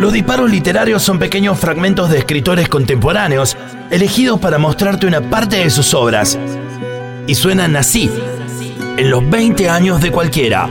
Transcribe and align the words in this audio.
Los 0.00 0.12
disparos 0.12 0.48
literarios 0.48 1.02
son 1.02 1.18
pequeños 1.18 1.58
fragmentos 1.58 2.08
de 2.08 2.18
escritores 2.18 2.68
contemporáneos, 2.68 3.56
elegidos 3.90 4.38
para 4.38 4.56
mostrarte 4.56 5.08
una 5.08 5.20
parte 5.20 5.56
de 5.56 5.70
sus 5.70 5.92
obras. 5.92 6.38
Y 7.26 7.34
suenan 7.34 7.74
así, 7.74 8.08
en 8.96 9.10
los 9.10 9.28
20 9.28 9.68
años 9.68 10.00
de 10.00 10.12
cualquiera. 10.12 10.68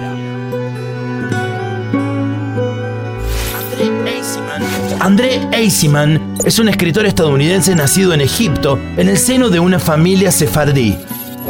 André 5.01 5.41
Eisiman 5.51 6.35
es 6.45 6.57
un 6.59 6.69
escritor 6.69 7.05
estadounidense 7.05 7.75
nacido 7.75 8.13
en 8.13 8.21
Egipto 8.21 8.79
en 8.95 9.09
el 9.09 9.17
seno 9.17 9.49
de 9.49 9.59
una 9.59 9.79
familia 9.79 10.31
sefardí. 10.31 10.97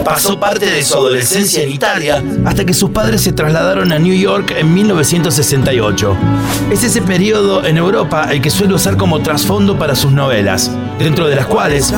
Pasó 0.04 0.40
parte 0.40 0.66
de 0.66 0.84
su 0.84 0.96
adolescencia 0.96 1.64
en 1.64 1.72
Italia 1.72 2.24
hasta 2.46 2.66
que 2.66 2.74
sus 2.74 2.92
padres 2.92 3.22
se 3.22 3.34
trasladaron 3.34 3.92
a 3.92 4.00
New 4.00 4.14
York 4.14 4.54
en 4.58 4.74
1968. 4.74 6.18
Es 6.72 6.84
ese 6.84 7.02
periodo 7.02 7.66
en 7.66 7.78
Europa 7.78 8.28
el 8.32 8.42
que 8.42 8.50
suele 8.50 8.74
usar 8.74 8.98
como 8.98 9.22
trasfondo 9.22 9.78
para 9.78 9.96
sus 9.96 10.12
novelas, 10.12 10.72
dentro 11.00 11.28
de 11.28 11.36
las 11.36 11.46
cuales 11.46 11.94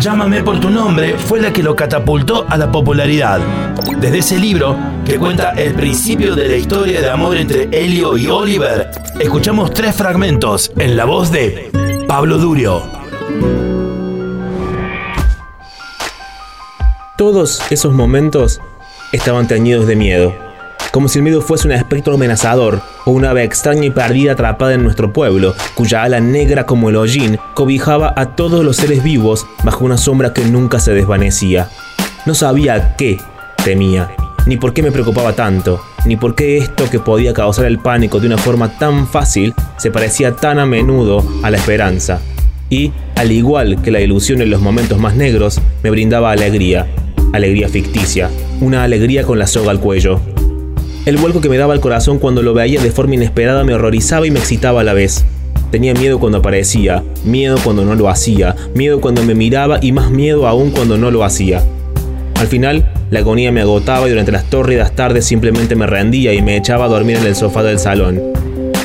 Llámame 0.00 0.44
por 0.44 0.60
tu 0.60 0.70
nombre 0.70 1.16
fue 1.18 1.40
la 1.40 1.52
que 1.52 1.60
lo 1.62 1.74
catapultó 1.74 2.46
a 2.48 2.56
la 2.56 2.70
popularidad. 2.70 3.40
Desde 4.00 4.18
ese 4.18 4.38
libro, 4.38 4.76
que 5.04 5.18
cuenta 5.18 5.50
el 5.50 5.74
principio 5.74 6.36
de 6.36 6.48
la 6.48 6.56
historia 6.56 7.00
de 7.00 7.10
amor 7.10 7.36
entre 7.36 7.68
Helio 7.72 8.16
y 8.16 8.28
Oliver, 8.28 8.90
escuchamos 9.18 9.72
tres 9.72 9.96
fragmentos 9.96 10.70
en 10.76 10.96
la 10.96 11.04
voz 11.04 11.32
de 11.32 11.70
Pablo 12.06 12.38
Durio. 12.38 12.82
Todos 17.18 17.60
esos 17.70 17.92
momentos 17.94 18.60
estaban 19.10 19.48
teñidos 19.48 19.88
de 19.88 19.96
miedo, 19.96 20.32
como 20.92 21.08
si 21.08 21.18
el 21.18 21.24
miedo 21.24 21.40
fuese 21.40 21.66
un 21.66 21.72
espectro 21.72 22.14
amenazador 22.14 22.80
o 23.06 23.10
una 23.10 23.30
ave 23.30 23.42
extraña 23.42 23.86
y 23.86 23.90
perdida 23.90 24.34
atrapada 24.34 24.74
en 24.74 24.84
nuestro 24.84 25.12
pueblo, 25.12 25.52
cuya 25.74 26.04
ala 26.04 26.20
negra 26.20 26.64
como 26.64 26.90
el 26.90 26.96
hollín 26.96 27.36
cobijaba 27.54 28.14
a 28.16 28.36
todos 28.36 28.64
los 28.64 28.76
seres 28.76 29.02
vivos 29.02 29.48
bajo 29.64 29.84
una 29.84 29.98
sombra 29.98 30.32
que 30.32 30.44
nunca 30.44 30.78
se 30.78 30.94
desvanecía. 30.94 31.68
No 32.24 32.36
sabía 32.36 32.94
qué 32.94 33.18
temía, 33.64 34.14
ni 34.46 34.56
por 34.56 34.72
qué 34.72 34.84
me 34.84 34.92
preocupaba 34.92 35.32
tanto, 35.32 35.82
ni 36.04 36.14
por 36.14 36.36
qué 36.36 36.58
esto 36.58 36.88
que 36.88 37.00
podía 37.00 37.34
causar 37.34 37.64
el 37.64 37.80
pánico 37.80 38.20
de 38.20 38.28
una 38.28 38.38
forma 38.38 38.78
tan 38.78 39.08
fácil 39.08 39.54
se 39.76 39.90
parecía 39.90 40.36
tan 40.36 40.60
a 40.60 40.66
menudo 40.66 41.26
a 41.42 41.50
la 41.50 41.56
esperanza. 41.56 42.20
Y, 42.70 42.92
al 43.16 43.32
igual 43.32 43.82
que 43.82 43.90
la 43.90 44.00
ilusión 44.00 44.40
en 44.40 44.50
los 44.50 44.60
momentos 44.60 45.00
más 45.00 45.16
negros, 45.16 45.60
me 45.82 45.90
brindaba 45.90 46.30
alegría, 46.30 46.86
alegría 47.32 47.68
ficticia, 47.68 48.30
una 48.60 48.82
alegría 48.82 49.24
con 49.24 49.38
la 49.38 49.46
soga 49.46 49.70
al 49.70 49.80
cuello. 49.80 50.20
El 51.06 51.16
vuelco 51.16 51.40
que 51.40 51.48
me 51.48 51.58
daba 51.58 51.74
el 51.74 51.80
corazón 51.80 52.18
cuando 52.18 52.42
lo 52.42 52.54
veía 52.54 52.80
de 52.80 52.90
forma 52.90 53.14
inesperada 53.14 53.64
me 53.64 53.74
horrorizaba 53.74 54.26
y 54.26 54.30
me 54.30 54.38
excitaba 54.38 54.80
a 54.80 54.84
la 54.84 54.92
vez. 54.92 55.24
Tenía 55.70 55.94
miedo 55.94 56.18
cuando 56.18 56.38
aparecía, 56.38 57.02
miedo 57.24 57.58
cuando 57.62 57.84
no 57.84 57.94
lo 57.94 58.08
hacía, 58.08 58.56
miedo 58.74 59.00
cuando 59.00 59.22
me 59.22 59.34
miraba 59.34 59.78
y 59.82 59.92
más 59.92 60.10
miedo 60.10 60.46
aún 60.46 60.70
cuando 60.70 60.96
no 60.96 61.10
lo 61.10 61.24
hacía. 61.24 61.62
Al 62.36 62.46
final, 62.46 62.90
la 63.10 63.20
agonía 63.20 63.52
me 63.52 63.60
agotaba 63.60 64.06
y 64.06 64.10
durante 64.10 64.32
las 64.32 64.44
tórridas 64.44 64.92
tardes 64.92 65.24
simplemente 65.24 65.76
me 65.76 65.86
rendía 65.86 66.32
y 66.32 66.42
me 66.42 66.56
echaba 66.56 66.86
a 66.86 66.88
dormir 66.88 67.16
en 67.16 67.26
el 67.26 67.36
sofá 67.36 67.62
del 67.62 67.78
salón. 67.78 68.20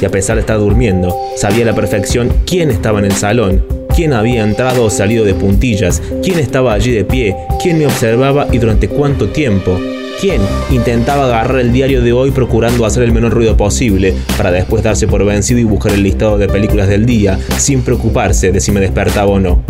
Y 0.01 0.05
a 0.05 0.09
pesar 0.09 0.35
de 0.35 0.41
estar 0.41 0.57
durmiendo, 0.57 1.15
sabía 1.37 1.63
a 1.63 1.67
la 1.67 1.75
perfección 1.75 2.33
quién 2.45 2.71
estaba 2.71 2.99
en 2.99 3.05
el 3.05 3.13
salón 3.13 3.82
quién 3.95 4.13
había 4.13 4.43
entrado 4.43 4.85
o 4.85 4.89
salido 4.89 5.23
de 5.23 5.33
puntillas, 5.33 6.01
quién 6.23 6.39
estaba 6.39 6.73
allí 6.73 6.91
de 6.91 7.05
pie, 7.05 7.35
quién 7.61 7.77
me 7.77 7.85
observaba 7.85 8.47
y 8.51 8.57
durante 8.57 8.87
cuánto 8.87 9.29
tiempo. 9.29 9.79
¿Quién 10.19 10.41
intentaba 10.69 11.25
agarrar 11.25 11.59
el 11.59 11.73
diario 11.73 12.01
de 12.01 12.13
hoy 12.13 12.31
procurando 12.31 12.85
hacer 12.85 13.03
el 13.03 13.11
menor 13.11 13.33
ruido 13.33 13.57
posible 13.57 14.13
para 14.37 14.51
después 14.51 14.83
darse 14.83 15.07
por 15.07 15.25
vencido 15.25 15.59
y 15.59 15.63
buscar 15.63 15.91
el 15.91 16.03
listado 16.03 16.37
de 16.37 16.47
películas 16.47 16.87
del 16.87 17.05
día 17.05 17.37
sin 17.57 17.81
preocuparse 17.81 18.51
de 18.51 18.61
si 18.61 18.71
me 18.71 18.79
despertaba 18.79 19.29
o 19.29 19.39
no? 19.39 19.63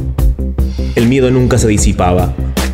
El 0.96 1.08
miedo 1.08 1.32
nunca 1.32 1.58
se 1.58 1.68
disipaba. 1.68 2.34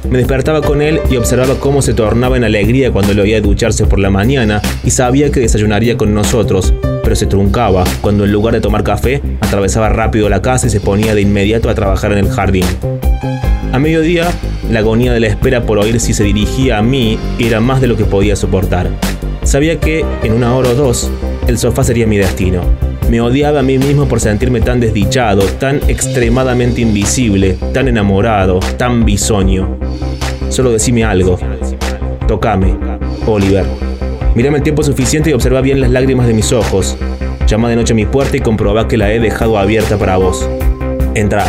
Me 0.09 0.17
despertaba 0.17 0.61
con 0.61 0.81
él 0.81 0.99
y 1.11 1.17
observaba 1.17 1.59
cómo 1.59 1.83
se 1.83 1.93
tornaba 1.93 2.35
en 2.35 2.43
alegría 2.43 2.91
cuando 2.91 3.13
lo 3.13 3.21
oía 3.21 3.41
ducharse 3.41 3.85
por 3.85 3.99
la 3.99 4.09
mañana 4.09 4.59
y 4.83 4.89
sabía 4.89 5.29
que 5.29 5.39
desayunaría 5.39 5.97
con 5.97 6.15
nosotros, 6.15 6.73
pero 7.03 7.15
se 7.15 7.27
truncaba 7.27 7.83
cuando 8.01 8.25
en 8.25 8.31
lugar 8.31 8.55
de 8.55 8.61
tomar 8.61 8.83
café 8.83 9.21
atravesaba 9.39 9.89
rápido 9.89 10.27
la 10.27 10.41
casa 10.41 10.65
y 10.65 10.71
se 10.71 10.79
ponía 10.79 11.13
de 11.13 11.21
inmediato 11.21 11.69
a 11.69 11.75
trabajar 11.75 12.11
en 12.11 12.17
el 12.17 12.29
jardín. 12.29 12.65
A 13.71 13.77
mediodía, 13.77 14.31
la 14.71 14.79
agonía 14.79 15.13
de 15.13 15.19
la 15.19 15.27
espera 15.27 15.67
por 15.67 15.77
oír 15.77 15.99
si 15.99 16.13
se 16.13 16.23
dirigía 16.23 16.79
a 16.79 16.81
mí 16.81 17.19
era 17.37 17.59
más 17.59 17.79
de 17.79 17.87
lo 17.87 17.95
que 17.95 18.05
podía 18.05 18.35
soportar. 18.35 18.89
Sabía 19.43 19.79
que, 19.79 20.03
en 20.23 20.33
una 20.33 20.55
hora 20.55 20.69
o 20.69 20.75
dos, 20.75 21.11
el 21.47 21.59
sofá 21.59 21.83
sería 21.83 22.07
mi 22.07 22.17
destino. 22.17 22.88
Me 23.09 23.21
odiaba 23.21 23.61
a 23.61 23.63
mí 23.63 23.79
mismo 23.79 24.07
por 24.07 24.19
sentirme 24.19 24.61
tan 24.61 24.79
desdichado, 24.79 25.41
tan 25.59 25.77
extremadamente 25.87 26.81
invisible, 26.81 27.57
tan 27.73 27.87
enamorado, 27.87 28.59
tan 28.77 29.03
bisoño. 29.03 29.79
Solo 30.49 30.71
decime 30.71 31.03
algo. 31.03 31.39
Tocame, 32.27 32.77
Oliver. 33.25 33.65
Mírame 34.35 34.57
el 34.57 34.63
tiempo 34.63 34.83
suficiente 34.83 35.31
y 35.31 35.33
observa 35.33 35.61
bien 35.61 35.81
las 35.81 35.89
lágrimas 35.89 36.27
de 36.27 36.35
mis 36.35 36.51
ojos. 36.51 36.97
Llama 37.47 37.69
de 37.69 37.77
noche 37.77 37.93
a 37.93 37.95
mi 37.95 38.05
puerta 38.05 38.37
y 38.37 38.41
comproba 38.41 38.87
que 38.87 38.97
la 38.97 39.11
he 39.11 39.19
dejado 39.19 39.57
abierta 39.57 39.97
para 39.97 40.17
vos. 40.17 40.47
Entra. 41.15 41.45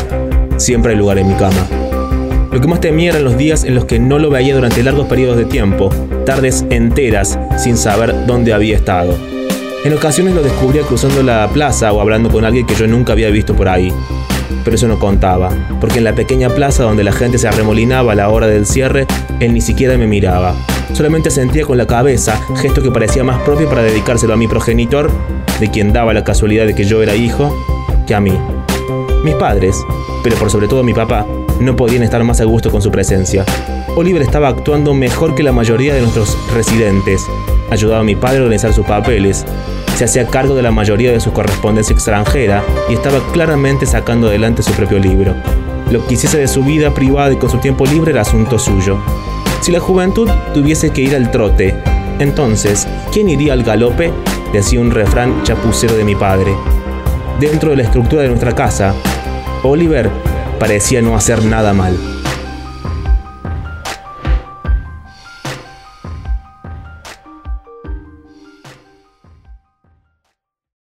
Siempre 0.57 0.93
hay 0.93 0.99
lugar 0.99 1.19
en 1.19 1.29
mi 1.29 1.35
cama. 1.35 1.69
Lo 2.51 2.59
que 2.59 2.69
más 2.69 2.81
temía 2.81 3.11
eran 3.11 3.25
los 3.25 3.37
días 3.37 3.65
en 3.65 3.75
los 3.75 3.85
que 3.85 3.99
no 3.99 4.19
lo 4.19 4.31
veía 4.31 4.55
durante 4.55 4.83
largos 4.83 5.09
periodos 5.09 5.37
de 5.37 5.45
tiempo, 5.45 5.91
tardes 6.25 6.65
enteras 6.71 7.39
sin 7.59 7.77
saber 7.77 8.27
dónde 8.27 8.55
había 8.55 8.77
estado. 8.77 9.15
En 9.83 9.95
ocasiones 9.95 10.35
lo 10.35 10.43
descubría 10.43 10.83
cruzando 10.83 11.23
la 11.23 11.49
plaza 11.49 11.91
o 11.93 12.03
hablando 12.03 12.29
con 12.31 12.45
alguien 12.45 12.67
que 12.67 12.75
yo 12.75 12.87
nunca 12.87 13.13
había 13.13 13.31
visto 13.31 13.57
por 13.57 13.67
ahí. 13.67 13.91
Pero 14.63 14.77
eso 14.77 14.87
no 14.87 14.99
contaba, 14.99 15.49
porque 15.81 15.99
en 15.99 16.05
la 16.05 16.15
pequeña 16.15 16.51
plaza 16.51 16.83
donde 16.83 17.03
la 17.03 17.13
gente 17.13 17.39
se 17.39 17.49
arremolinaba 17.49 18.13
a 18.13 18.15
la 18.15 18.29
hora 18.29 18.47
del 18.47 18.67
cierre, 18.67 19.07
él 19.41 19.55
ni 19.55 19.63
siquiera 19.63 19.97
me 19.97 20.07
miraba. 20.07 20.55
Solamente 20.93 21.31
sentía 21.31 21.65
con 21.65 21.79
la 21.79 21.87
cabeza, 21.87 22.39
gesto 22.57 22.83
que 22.83 22.91
parecía 22.91 23.25
más 23.25 23.41
propio 23.41 23.71
para 23.71 23.83
dedicárselo 23.83 24.35
a 24.35 24.37
mi 24.37 24.49
progenitor, 24.49 25.11
de 25.61 25.71
quien 25.71 25.95
daba 25.95 26.13
la 26.13 26.25
casualidad 26.25 26.67
de 26.67 26.75
que 26.75 26.85
yo 26.85 27.03
era 27.03 27.15
hijo, 27.15 27.57
que 28.07 28.15
a 28.15 28.21
mí. 28.21 28.37
Mis 29.25 29.35
padres, 29.37 29.77
pero 30.23 30.37
por 30.37 30.51
sobre 30.51 30.69
todo 30.69 30.83
mi 30.83 30.93
papá, 30.93 31.27
no 31.59 31.75
podían 31.75 32.03
estar 32.03 32.23
más 32.23 32.43
a 32.43 32.45
gusto 32.45 32.71
con 32.71 32.83
su 32.83 32.91
presencia. 32.91 33.47
Oliver 33.97 34.21
estaba 34.21 34.49
actuando 34.49 34.93
mejor 34.93 35.35
que 35.35 35.43
la 35.43 35.53
mayoría 35.53 35.95
de 35.95 36.03
nuestros 36.03 36.37
residentes. 36.55 37.23
Ayudaba 37.71 38.01
a 38.01 38.05
mi 38.05 38.17
padre 38.17 38.39
a 38.39 38.43
organizar 38.43 38.73
sus 38.73 38.85
papeles, 38.85 39.47
se 39.97 40.05
hacía 40.05 40.27
cargo 40.27 40.55
de 40.55 40.63
la 40.63 40.71
mayoría 40.71 41.13
de 41.13 41.21
su 41.21 41.33
correspondencia 41.33 41.93
extranjera 41.93 42.65
y 42.89 42.95
estaba 42.95 43.19
claramente 43.33 43.87
sacando 43.87 44.29
adelante 44.29 44.63
su 44.63 44.73
propio 44.73 44.99
libro. 44.99 45.35
Lo 45.91 46.07
que 46.07 46.15
hiciese 46.15 46.39
de 46.39 46.49
su 46.49 46.63
vida 46.63 46.93
privada 46.95 47.33
y 47.33 47.37
con 47.37 47.51
su 47.51 47.59
tiempo 47.59 47.85
libre 47.85 48.13
era 48.13 48.23
asunto 48.23 48.59
suyo. 48.59 48.99
Si 49.61 49.73
la 49.73 49.81
juventud 49.81 50.29
tuviese 50.55 50.91
que 50.91 51.03
ir 51.03 51.15
al 51.15 51.31
trote, 51.31 51.75
entonces, 52.19 52.87
¿quién 53.13 53.29
iría 53.29 53.53
al 53.53 53.63
galope? 53.63 54.13
Decía 54.53 54.81
un 54.81 54.91
refrán 54.91 55.43
chapucero 55.43 55.95
de 55.97 56.05
mi 56.05 56.15
padre. 56.15 56.55
Dentro 57.39 57.71
de 57.71 57.77
la 57.77 57.83
estructura 57.83 58.23
de 58.23 58.29
nuestra 58.29 58.55
casa, 58.55 58.95
Oliver 59.63 60.11
parecía 60.59 61.03
no 61.03 61.17
hacer 61.17 61.45
nada 61.45 61.73
mal. 61.73 62.20